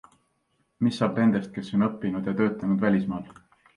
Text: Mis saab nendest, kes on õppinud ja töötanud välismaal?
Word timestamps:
Mis 0.87 0.97
saab 1.01 1.21
nendest, 1.21 1.53
kes 1.57 1.69
on 1.79 1.87
õppinud 1.91 2.31
ja 2.31 2.35
töötanud 2.41 2.85
välismaal? 2.87 3.29